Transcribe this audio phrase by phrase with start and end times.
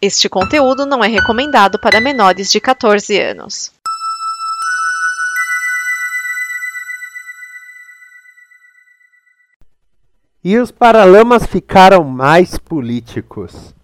[0.00, 3.72] Este conteúdo não é recomendado para menores de 14 anos.
[10.44, 13.74] E os Paralamas ficaram mais políticos.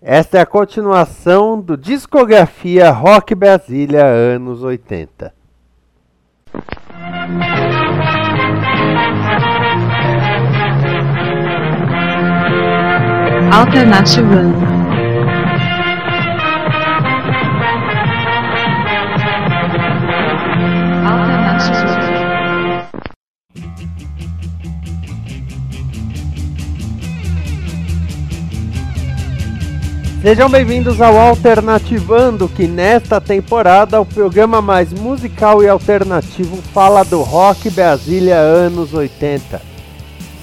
[0.00, 5.34] Esta é a continuação do Discografia Rock Brasília anos 80.
[13.50, 14.75] Alternativando.
[30.26, 37.22] Sejam bem-vindos ao Alternativando, que nesta temporada o programa mais musical e alternativo fala do
[37.22, 39.62] rock Brasília anos 80.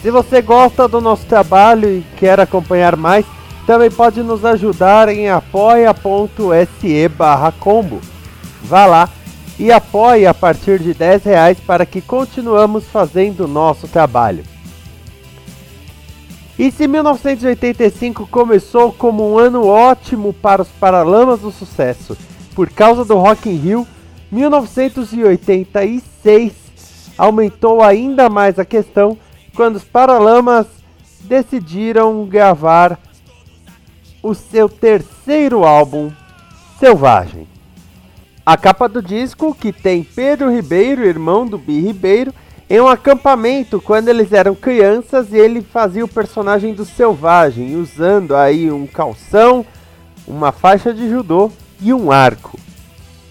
[0.01, 3.25] Se você gosta do nosso trabalho e quer acompanhar mais,
[3.67, 7.11] também pode nos ajudar em apoia.se
[7.59, 7.99] combo.
[8.63, 9.09] Vá lá
[9.59, 14.52] e apoie a partir de 10 reais para que continuamos fazendo o nosso trabalho.
[16.57, 22.15] E se 1985 começou como um ano ótimo para os Paralamas do Sucesso
[22.53, 23.87] por causa do Rock in Rio,
[24.31, 26.53] 1986
[27.17, 29.17] aumentou ainda mais a questão
[29.55, 30.67] quando os Paralamas
[31.21, 32.99] decidiram gravar
[34.21, 36.11] o seu terceiro álbum,
[36.79, 37.47] Selvagem.
[38.45, 42.33] A capa do disco, que tem Pedro Ribeiro, irmão do Bi Ribeiro,
[42.73, 48.35] em um acampamento quando eles eram crianças e ele fazia o personagem do selvagem, usando
[48.35, 49.63] aí um calção,
[50.27, 52.59] uma faixa de judô e um arco.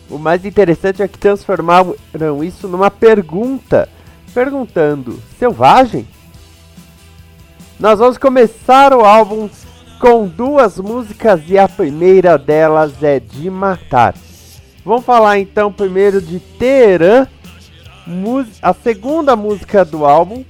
[0.08, 1.96] O mais interessante é que transformaram
[2.44, 3.88] isso numa pergunta,
[4.32, 6.06] perguntando: selvagem?
[7.80, 9.50] Nós vamos começar o álbum
[9.98, 14.14] com duas músicas e a primeira delas é de matar.
[14.84, 17.26] Vamos falar então primeiro de Teherã
[18.60, 20.44] a segunda música do álbum.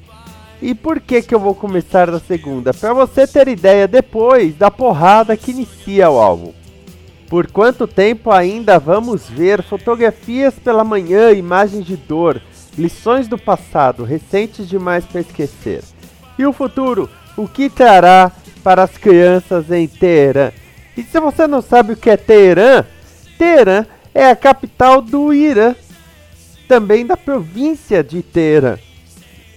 [0.60, 2.72] E por que que eu vou começar da segunda?
[2.72, 6.52] Para você ter ideia depois da porrada que inicia o álbum.
[7.28, 12.40] Por quanto tempo ainda vamos ver fotografias pela manhã, imagens de dor,
[12.78, 15.82] lições do passado, recentes demais para esquecer.
[16.38, 18.30] E o futuro, o que trará
[18.62, 20.52] para as crianças em Teherã?
[20.96, 22.84] E se você não sabe o que é Teherã,
[23.38, 25.74] Teherã é a capital do Irã,
[26.62, 28.78] também da província de Teherã.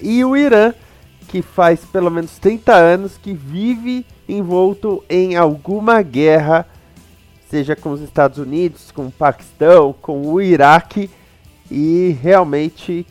[0.02, 0.74] E o Irã,
[1.28, 6.68] que faz pelo menos 30 anos que vive envolto em alguma guerra,
[7.50, 11.10] seja com os Estados Unidos, com o Paquistão, com o Iraque,
[11.70, 13.06] e realmente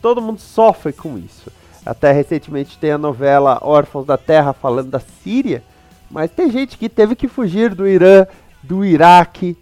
[0.00, 1.50] todo mundo sofre com isso.
[1.84, 5.62] Até recentemente tem a novela Órfãos da Terra falando da Síria,
[6.10, 8.26] mas tem gente que teve que fugir do Irã,
[8.62, 9.56] do Iraque,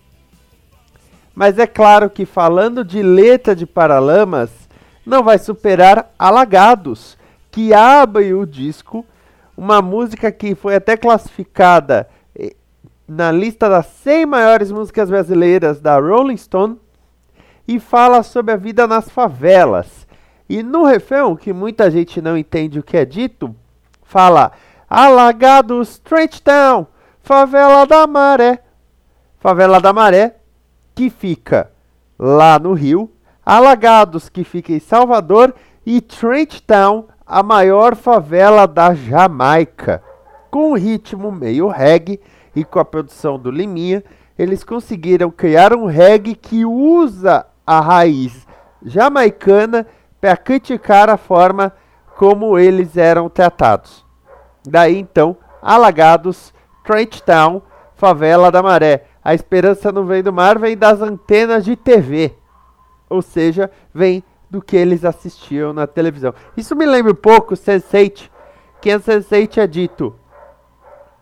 [1.35, 4.51] mas é claro que falando de letra de Paralamas,
[5.05, 7.17] não vai superar Alagados,
[7.51, 9.05] que abre o disco,
[9.57, 12.55] uma música que foi até classificada eh,
[13.07, 16.79] na lista das 100 maiores músicas brasileiras da Rolling Stone
[17.67, 20.07] e fala sobre a vida nas favelas.
[20.49, 23.55] E no refrão, que muita gente não entende o que é dito,
[24.03, 24.53] fala
[24.89, 26.87] Alagados, Trench Town,
[27.23, 28.61] Favela da Maré.
[29.39, 30.40] Favela da Maré
[30.95, 31.71] que fica
[32.19, 33.11] lá no Rio,
[33.45, 40.03] Alagados, que fica em Salvador, e Trent Town, a maior favela da Jamaica.
[40.51, 42.21] Com o ritmo meio reggae
[42.55, 44.05] e com a produção do Liminha,
[44.39, 48.47] eles conseguiram criar um reggae que usa a raiz
[48.85, 49.87] jamaicana
[50.21, 51.73] para criticar a forma
[52.17, 54.05] como eles eram tratados.
[54.67, 56.53] Daí então, Alagados,
[56.85, 57.63] Trent Town,
[57.95, 59.07] Favela da Maré.
[59.23, 62.35] A esperança não vem do mar, vem das antenas de TV.
[63.09, 66.35] Ou seja, vem do que eles assistiam na televisão.
[66.57, 68.31] Isso me lembra um pouco Sense8,
[68.81, 70.15] que a Sense8 é dito.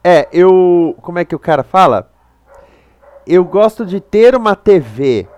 [0.02, 0.96] É, eu.
[1.02, 2.10] Como é que o cara fala?
[3.26, 5.28] Eu gosto de ter uma TV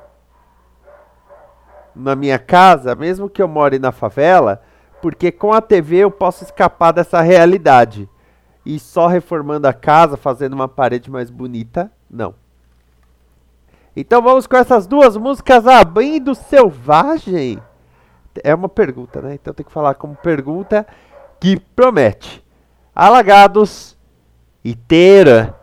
[1.95, 4.63] na minha casa, mesmo que eu more na favela,
[5.03, 8.09] porque com a TV eu posso escapar dessa realidade.
[8.65, 12.35] E só reformando a casa, fazendo uma parede mais bonita, não.
[13.97, 17.61] Então vamos com essas duas músicas abrindo Selvagem.
[18.43, 19.35] É uma pergunta, né?
[19.35, 20.87] Então tem que falar como pergunta
[21.41, 22.45] que promete.
[22.95, 23.97] Alagados
[24.65, 25.60] e Teira.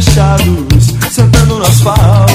[0.00, 2.27] Fechados, sentando no asfalto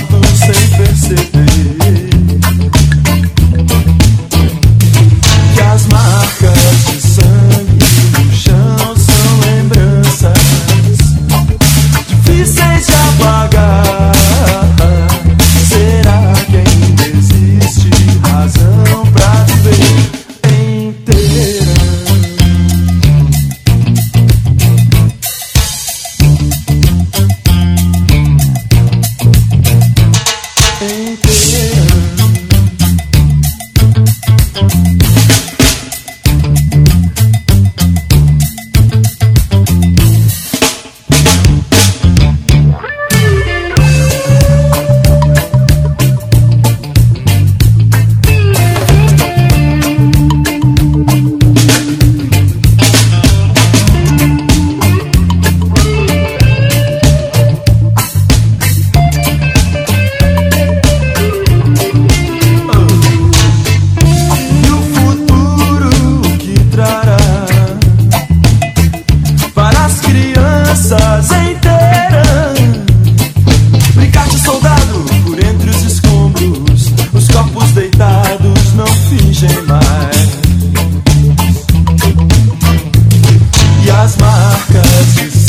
[84.54, 85.43] as marcas de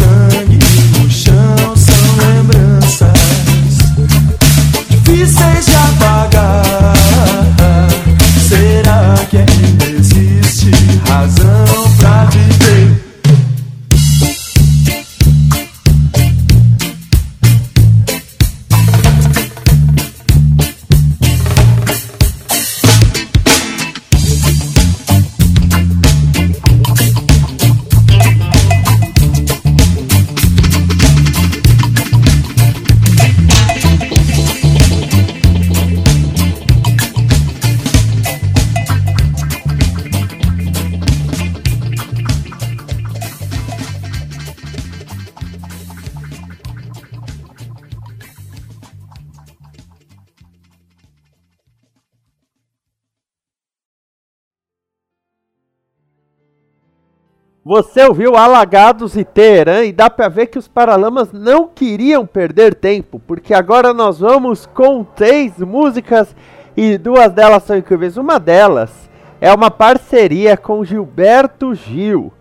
[57.76, 62.72] Você ouviu Alagados e Teherã e dá pra ver que os Paralamas não queriam perder
[62.72, 66.36] tempo, porque agora nós vamos com três músicas
[66.76, 68.16] e duas delas são incríveis.
[68.16, 68.92] Uma delas
[69.40, 72.32] é uma parceria com Gilberto Gil,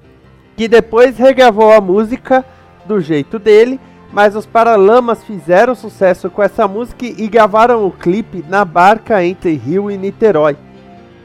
[0.55, 2.45] que depois regravou a música
[2.85, 3.79] do jeito dele,
[4.11, 9.55] mas os Paralamas fizeram sucesso com essa música e gravaram o clipe na barca entre
[9.55, 10.55] Rio e Niterói.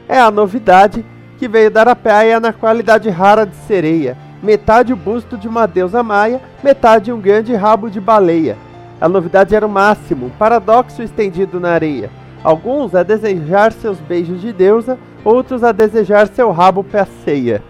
[0.07, 1.05] É a novidade
[1.39, 5.65] que veio dar a praia na qualidade rara de sereia, metade o busto de uma
[5.65, 8.57] deusa maia, metade um grande rabo de baleia.
[8.99, 12.09] A novidade era o máximo, um paradoxo estendido na areia.
[12.43, 17.63] Alguns a desejar seus beijos de deusa, outros a desejar seu rabo pra ceia.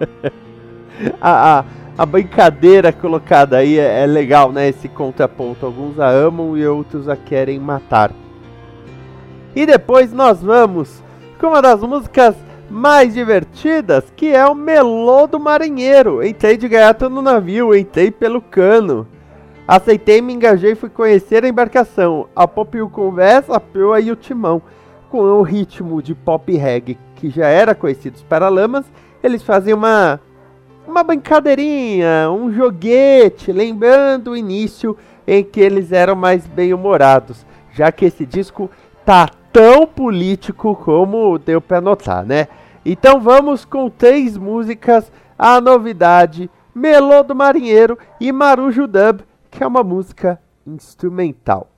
[1.20, 1.64] a, a,
[1.96, 4.68] a brincadeira colocada aí é, é legal, né?
[4.68, 5.64] Esse contraponto.
[5.64, 8.10] Alguns a amam e outros a querem matar.
[9.54, 11.02] E depois nós vamos
[11.38, 12.34] com uma das músicas
[12.70, 16.24] mais divertidas, que é o Melô do Marinheiro.
[16.24, 19.06] Entrei de gaiato no navio, entrei pelo cano.
[19.66, 22.28] Aceitei, me engajei e fui conhecer a embarcação.
[22.34, 24.62] A pop o conversa, a proa e o timão.
[25.08, 28.84] Com o ritmo de pop reggae que já era conhecido para lamas,
[29.22, 30.20] eles fazem uma
[30.86, 34.96] uma brincadeirinha, um joguete, lembrando o início
[35.26, 38.70] em que eles eram mais bem-humorados, já que esse disco
[39.04, 42.46] tá tão político como deu para notar, né?
[42.84, 49.66] Então vamos com três músicas, a novidade, Melô do Marinheiro e Marujo Dub, que é
[49.66, 51.70] uma música instrumental.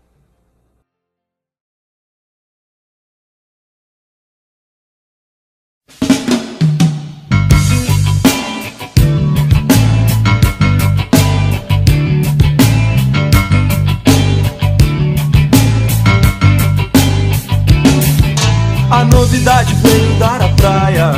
[18.91, 21.13] A novidade veio dar a praia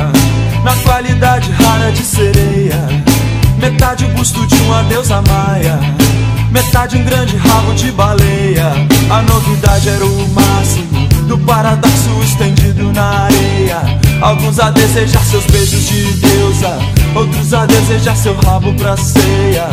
[0.63, 3.03] Na qualidade rara de sereia.
[3.57, 5.79] Metade o busto de uma deusa maia
[6.51, 8.73] Metade um grande rabo de baleia.
[9.09, 13.81] A novidade era o máximo Do paradoxo estendido na areia.
[14.21, 16.77] Alguns a desejar seus beijos de deusa
[17.15, 19.67] Outros a desejar seu rabo pra ceia.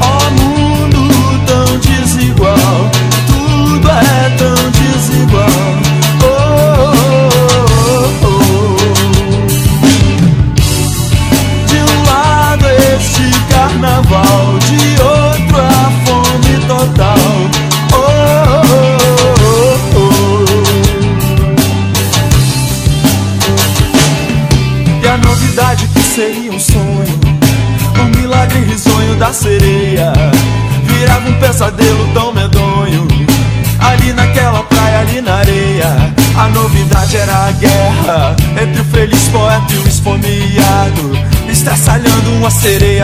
[0.00, 0.49] Ó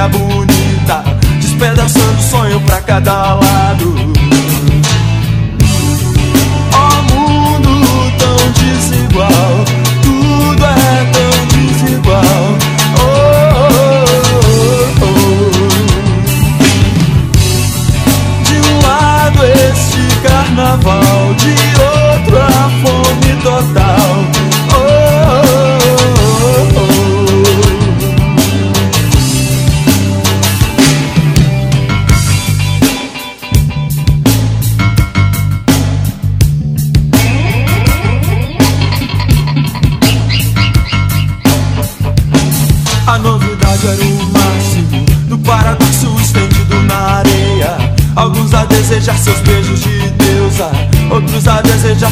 [0.08, 1.04] bonita,
[1.40, 4.15] despedaçando sonho pra cada lado.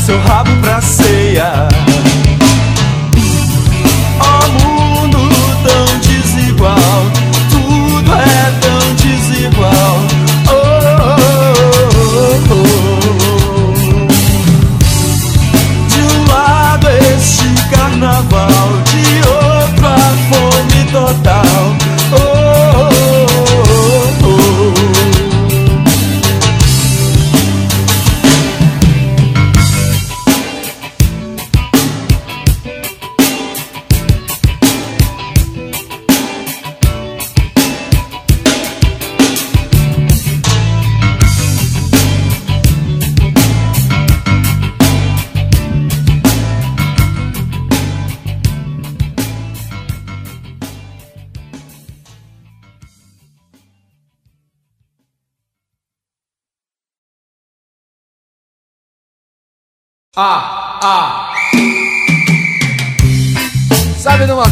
[0.05, 0.34] so high.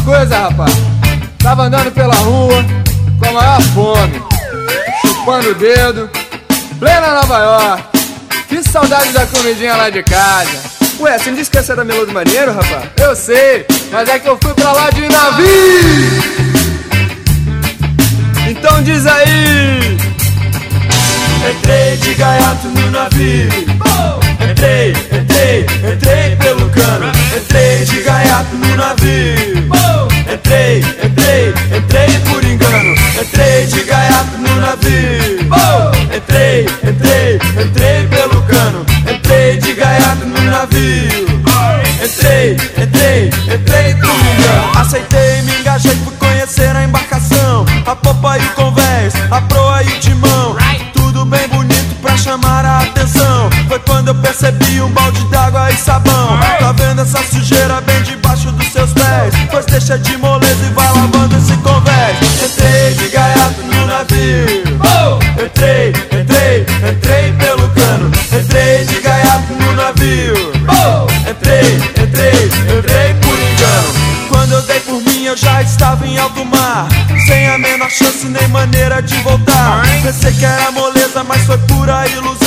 [0.03, 0.73] coisa, rapaz.
[1.39, 2.63] Tava andando pela rua
[3.19, 4.21] com a maior fome,
[5.01, 6.09] chupando o dedo,
[6.79, 7.83] plena Nova York.
[8.47, 10.73] Que saudade da comidinha lá de casa.
[10.99, 12.85] Ué, você me disse que essa era Melô do Marinheiro, rapaz?
[12.97, 16.43] Eu sei, mas é que eu fui pra lá de navio.
[18.47, 19.97] Então diz aí.
[21.49, 23.49] Entrei de gaiato no navio.
[24.49, 27.11] Entrei, entrei, entrei pelo cano.
[27.35, 29.52] Entrei de gaiato no navio.
[30.73, 32.95] Entrei, entrei, entrei por engano.
[33.21, 35.91] Entrei de gaiato no navio!
[36.15, 38.83] Entrei, entrei, entrei pelo cano.
[39.07, 41.43] Entrei de gaiato no navio!
[42.03, 44.79] Entrei, entrei, entrei por engano.
[44.79, 47.65] Aceitei, me engajei, por conhecer a embarcação.
[47.85, 48.49] A popa e o
[78.29, 79.83] nem maneira de voltar.
[80.01, 82.42] Pensei que era moleza, mas foi pura ilusão.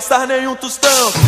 [0.00, 1.19] gastar nenhum tostão.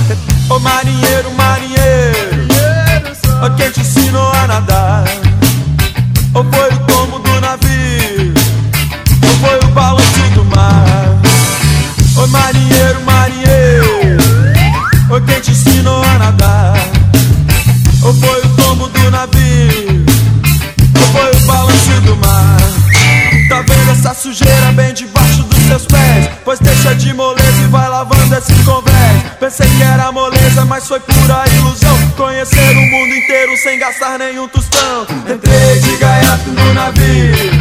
[30.82, 32.10] Mas foi pura ilusão.
[32.16, 35.06] Conhecer o mundo inteiro sem gastar nenhum tostão.
[35.32, 37.51] Entrei de gaiato no navio.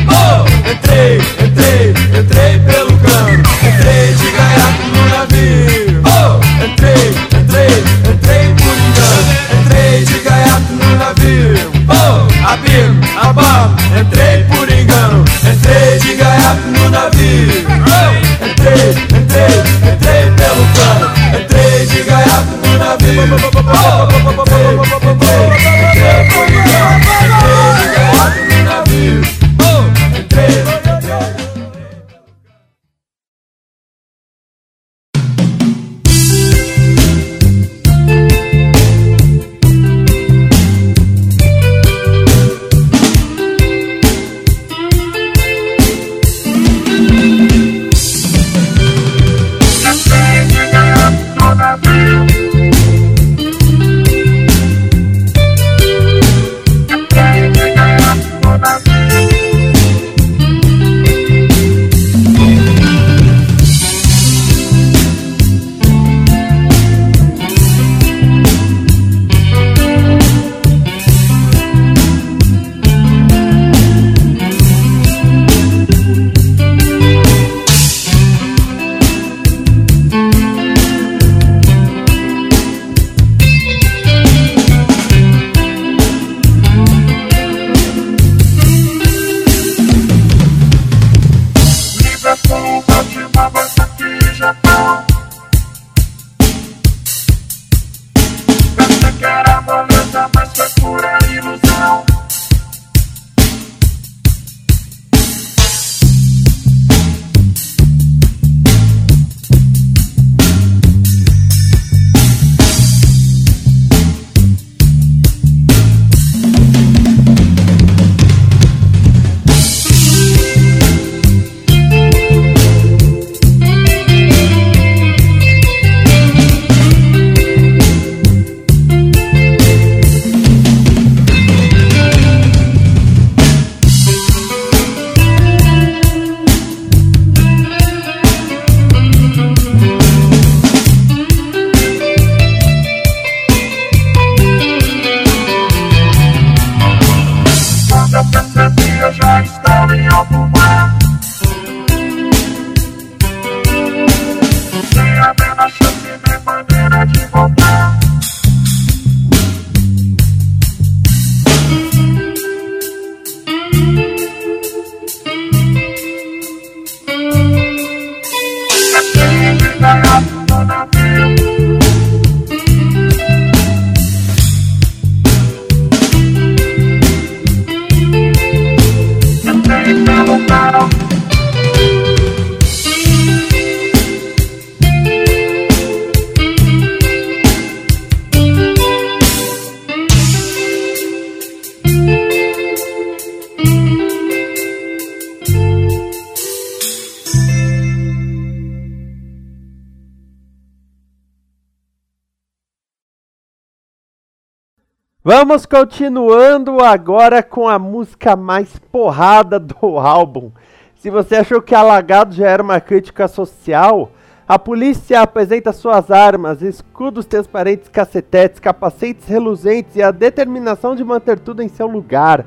[205.23, 210.49] Vamos continuando agora com a música mais porrada do álbum.
[210.95, 214.11] Se você achou que Alagado já era uma crítica social,
[214.47, 221.37] a polícia apresenta suas armas, escudos transparentes, cacetetes, capacetes reluzentes e a determinação de manter
[221.37, 222.43] tudo em seu lugar.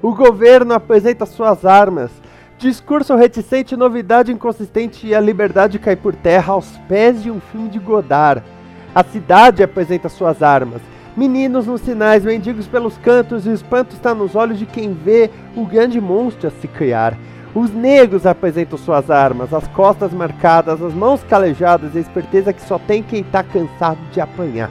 [0.00, 2.10] O governo apresenta suas armas,
[2.56, 7.68] discurso reticente, novidade inconsistente e a liberdade cai por terra aos pés de um filme
[7.68, 8.42] de Godard.
[8.94, 10.80] A cidade apresenta suas armas,
[11.18, 15.28] Meninos nos sinais, mendigos pelos cantos, e o espanto está nos olhos de quem vê
[15.56, 17.18] o grande monstro a se criar.
[17.52, 22.62] Os negros apresentam suas armas, as costas marcadas, as mãos calejadas e a esperteza que
[22.62, 24.70] só tem quem está cansado de apanhar.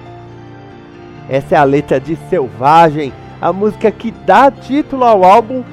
[1.27, 5.65] Essa é a letra de Selvagem, a música que dá título ao álbum.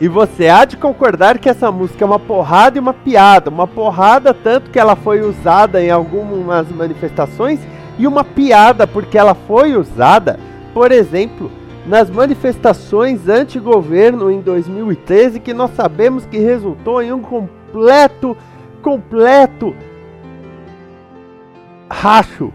[0.00, 3.50] E você há de concordar que essa música é uma porrada e uma piada.
[3.50, 7.60] Uma porrada tanto que ela foi usada em algumas manifestações
[7.98, 10.38] e uma piada porque ela foi usada,
[10.72, 11.50] por exemplo,
[11.86, 18.36] nas manifestações anti-governo em 2013, que nós sabemos que resultou em um completo,
[18.82, 19.74] completo
[21.90, 22.52] racho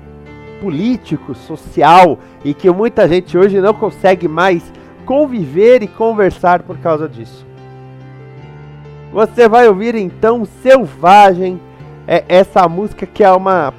[0.61, 4.63] político, social e que muita gente hoje não consegue mais
[5.05, 7.45] conviver e conversar por causa disso.
[9.11, 11.59] Você vai ouvir então Selvagem,
[12.07, 13.73] é essa música que é uma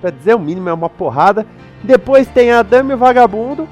[0.00, 1.46] Pra dizer o mínimo, é uma porrada.
[1.82, 3.68] Depois tem a Dame Vagabundo,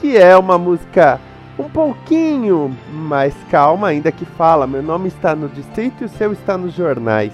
[0.00, 1.20] que é uma música
[1.58, 6.32] um pouquinho mais calma, ainda que fala: Meu nome está no distrito e o seu
[6.32, 7.32] está nos jornais.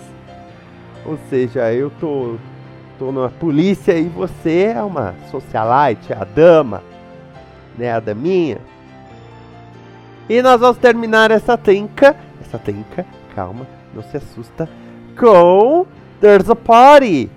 [1.04, 2.36] Ou seja, eu tô,
[2.98, 6.82] tô na polícia e você é uma socialite, a dama,
[7.76, 7.92] né?
[7.92, 8.58] A daminha.
[10.28, 14.68] E nós vamos terminar essa trinca, essa trinca, calma, não se assusta,
[15.18, 15.86] com
[16.20, 17.30] There's a Party.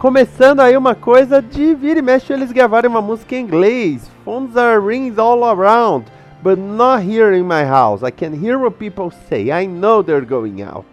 [0.00, 4.08] Começando aí uma coisa de vira e mexe eles gravarem uma música em inglês.
[4.24, 6.10] Phones are rings all around,
[6.42, 8.02] but not here in my house.
[8.02, 9.50] I can hear what people say.
[9.50, 10.86] I know they're going out.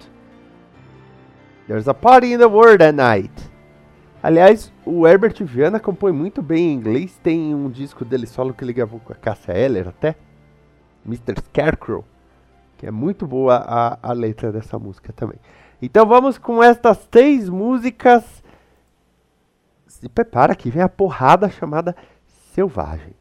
[1.70, 3.32] There's a party in the world at night.
[4.22, 7.18] Aliás, o Herbert Viana compõe muito bem em inglês.
[7.24, 10.18] Tem um disco dele solo que ele gravou com a Cassia Eller até.
[11.06, 11.42] Mr.
[11.46, 12.04] Scarecrow.
[12.78, 15.40] Que é muito boa a, a letra dessa música também.
[15.82, 18.46] Então vamos com estas três músicas.
[20.00, 21.96] Se prepara que vem a porrada chamada
[22.54, 23.16] Selvagem.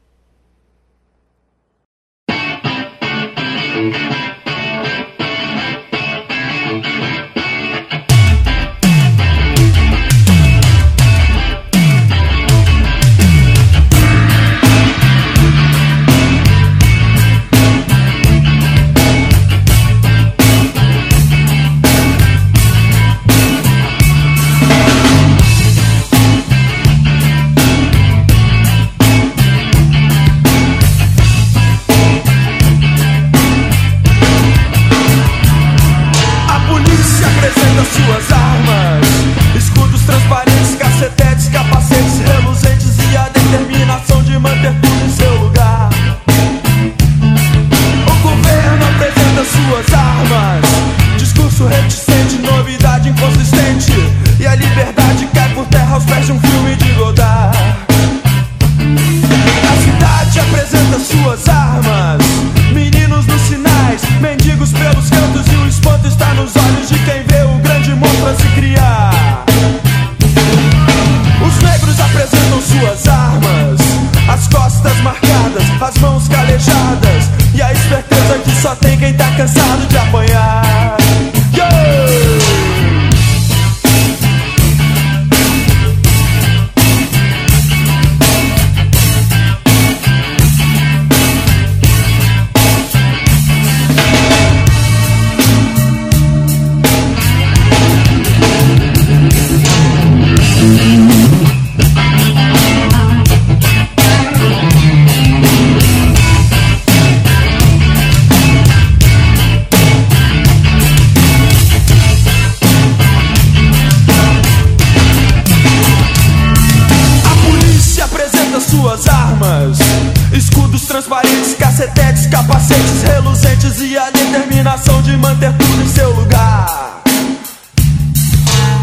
[122.27, 127.03] Capacetes reluzentes e a determinação de manter tudo em seu lugar.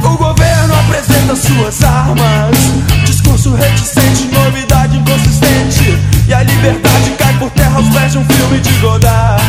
[0.03, 2.58] O governo apresenta suas armas:
[3.06, 8.60] discurso reticente, novidade inconsistente e a liberdade cai por terra aos pés de um filme
[8.60, 9.43] de Godard.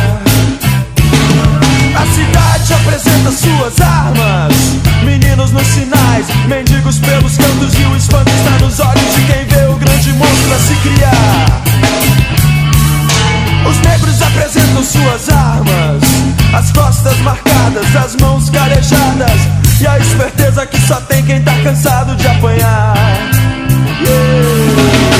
[1.95, 4.53] A cidade apresenta suas armas.
[5.03, 9.65] Meninos nos sinais, mendigos pelos cantos e o espanto está nos olhos de quem vê
[9.67, 12.34] o grande monstro a se criar.
[13.67, 16.03] Os negros apresentam suas armas,
[16.53, 19.39] as costas marcadas, as mãos carejadas
[19.81, 22.95] e a esperteza que só tem quem tá cansado de apanhar.
[24.01, 25.14] Yeah.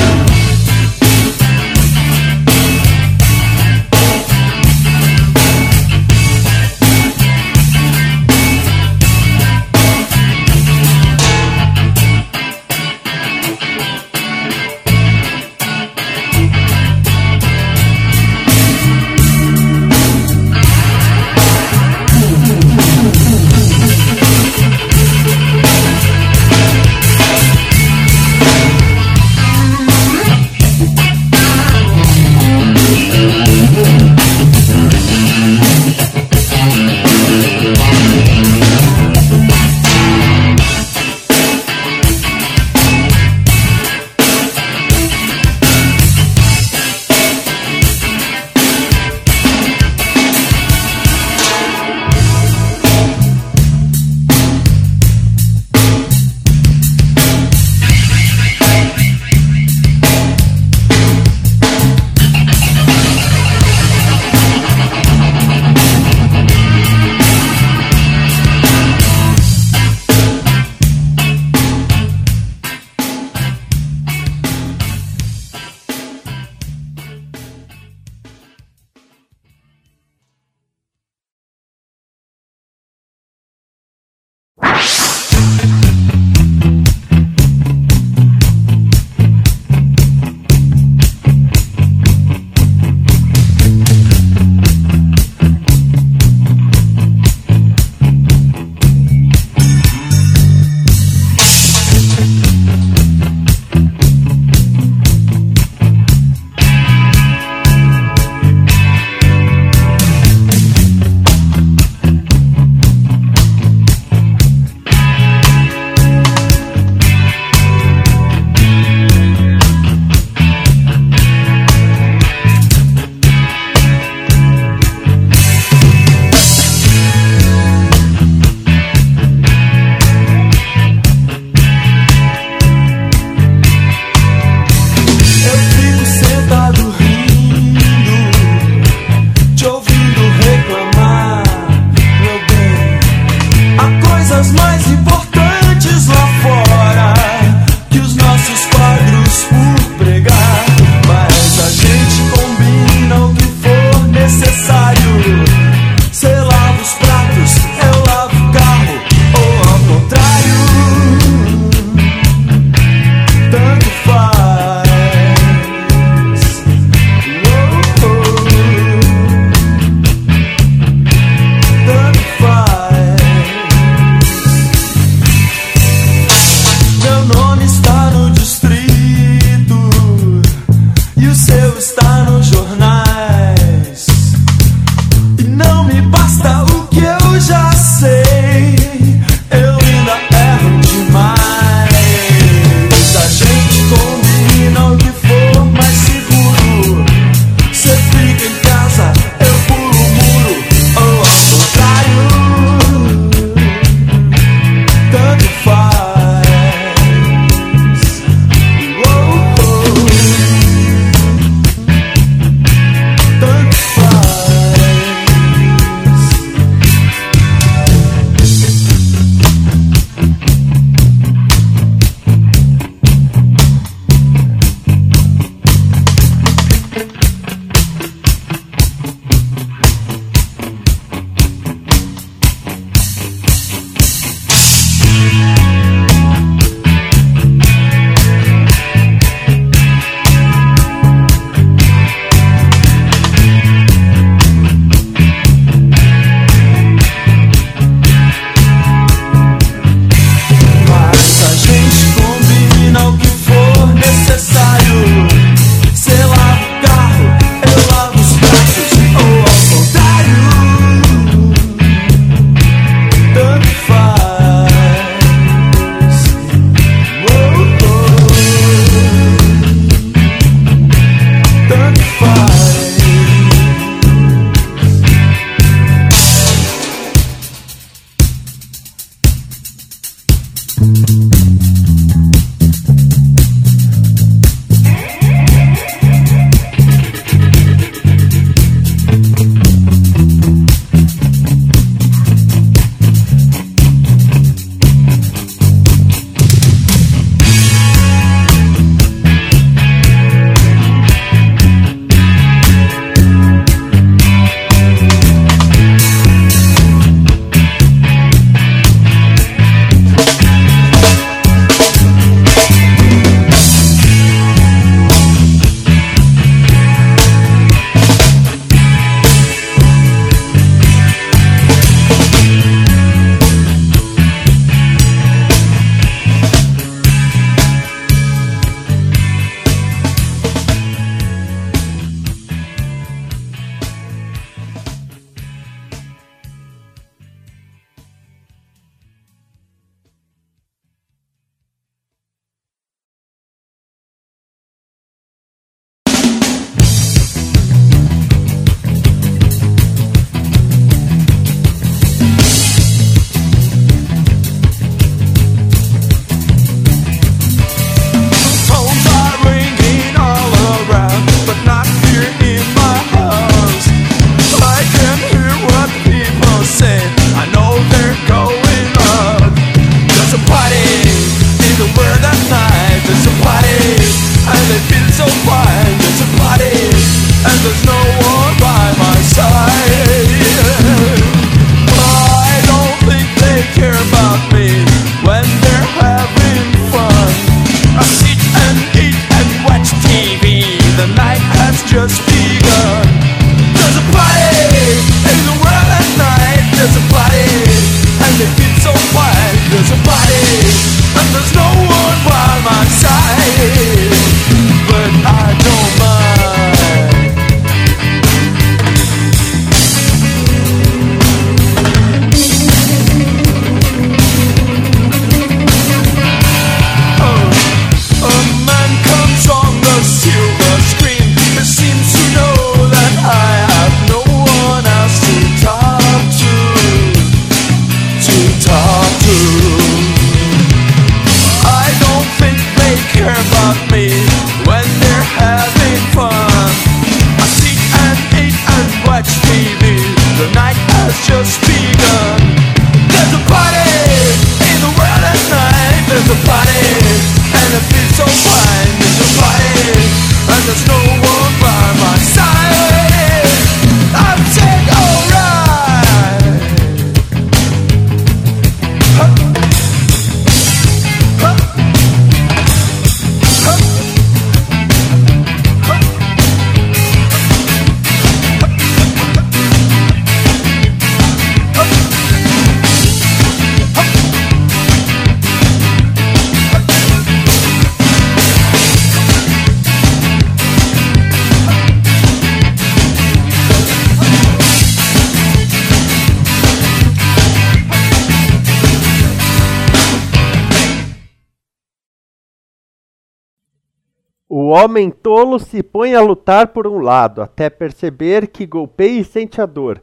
[494.86, 499.60] Homem tolo se põe a lutar por um lado, até perceber que golpeia e sente
[499.60, 500.02] a dor.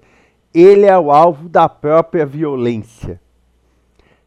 [0.54, 3.20] Ele é o alvo da própria violência.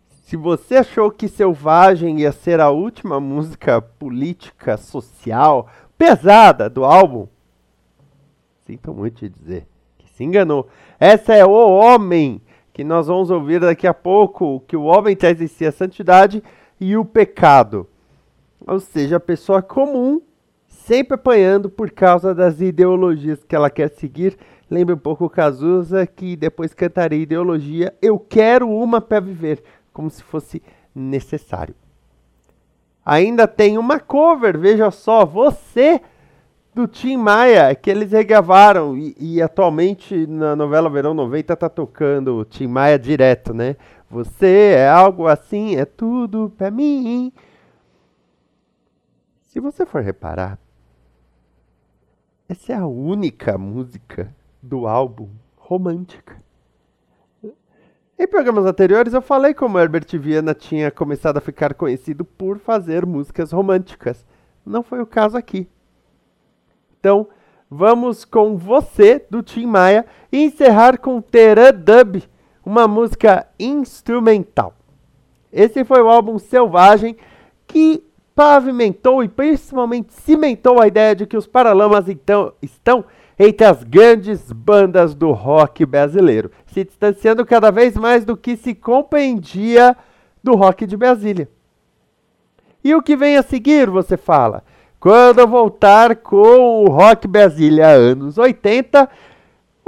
[0.08, 7.28] Se você achou que Selvagem ia ser a última música política, social, pesada do álbum,
[8.66, 9.66] sinto muito te dizer
[9.98, 10.66] que se enganou.
[10.98, 12.40] Essa é o homem
[12.72, 16.42] que nós vamos ouvir daqui a pouco, que o homem traz em si a santidade
[16.80, 17.86] e o pecado.
[18.66, 20.20] Ou seja, a pessoa comum,
[20.86, 24.38] sempre apanhando por causa das ideologias que ela quer seguir.
[24.70, 29.62] Lembra um pouco o Cazuza, que depois cantaria ideologia, eu quero uma para viver
[29.92, 30.62] como se fosse
[30.94, 31.74] necessário.
[33.04, 36.00] Ainda tem uma cover, veja só, você
[36.72, 42.36] do Tim Maia, que eles regravaram e, e, atualmente na novela Verão 90 tá tocando
[42.36, 43.76] o Tim Maia direto, né?
[44.08, 47.32] Você é algo assim, é tudo pra mim.
[49.48, 50.58] Se você for reparar,
[52.48, 56.40] essa é a única música do álbum romântica.
[58.18, 63.04] Em programas anteriores eu falei como Herbert Viana tinha começado a ficar conhecido por fazer
[63.04, 64.24] músicas românticas.
[64.64, 65.68] Não foi o caso aqui.
[66.98, 67.28] Então,
[67.68, 72.22] vamos com você do Tim Maia e encerrar com Terã Dub,
[72.64, 74.74] uma música instrumental.
[75.52, 77.16] Esse foi o álbum Selvagem
[77.66, 78.02] que
[78.36, 83.02] pavimentou e principalmente cimentou a ideia de que os Paralamas então estão
[83.38, 88.74] entre as grandes bandas do rock brasileiro, se distanciando cada vez mais do que se
[88.74, 89.96] compreendia
[90.44, 91.48] do rock de Brasília.
[92.84, 94.62] E o que vem a seguir, você fala?
[95.00, 99.08] Quando eu voltar com o Rock Brasília anos 80,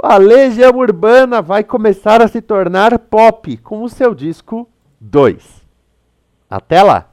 [0.01, 4.67] a Legião Urbana vai começar a se tornar pop com o seu disco
[4.99, 5.65] 2.
[6.49, 7.09] Até lá!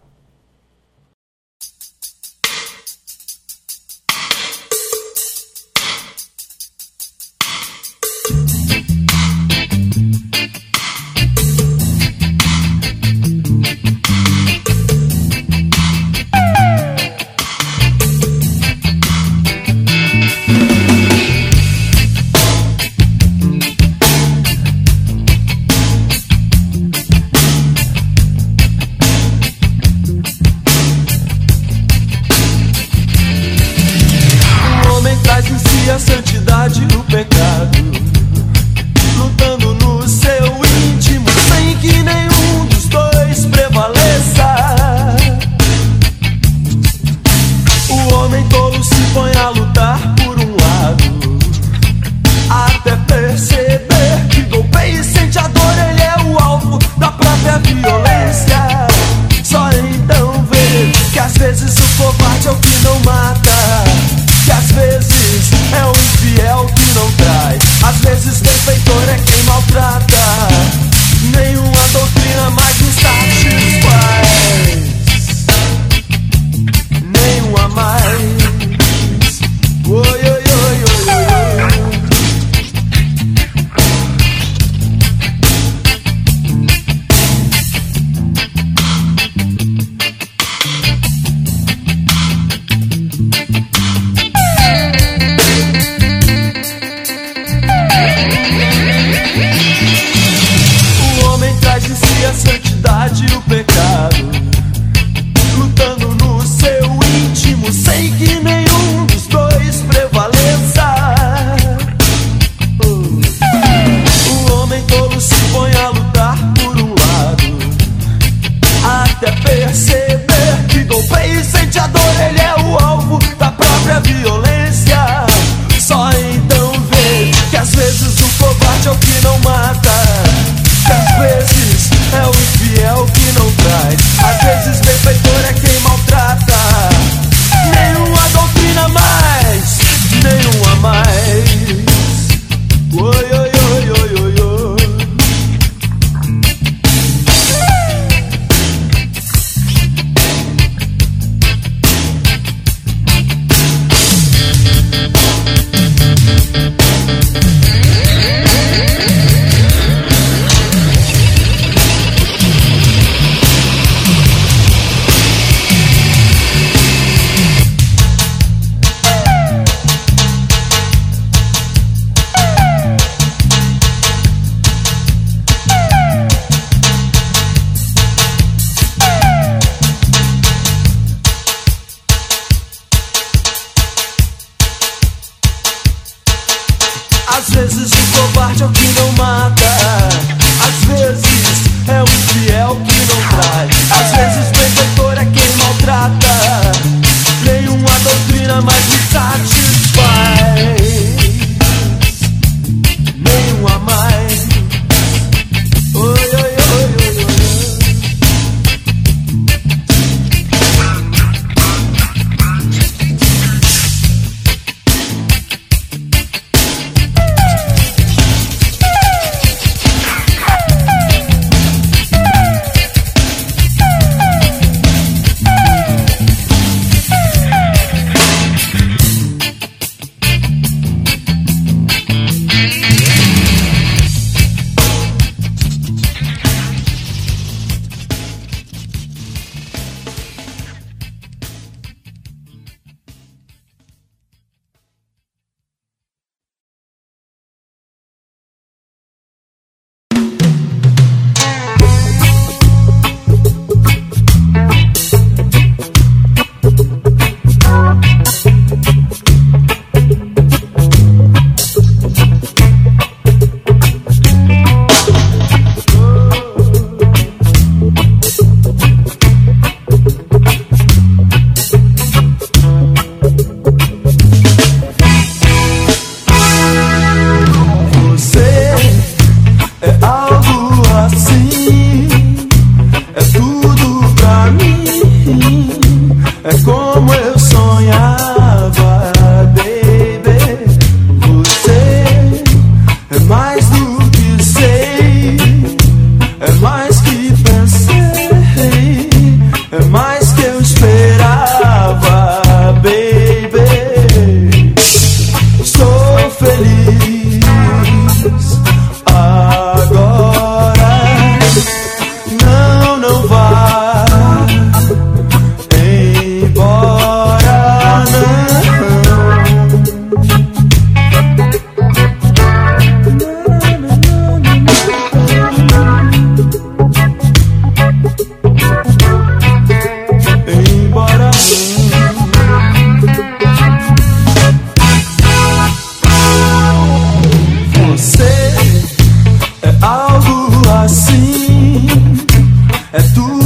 [342.97, 343.46] É tudo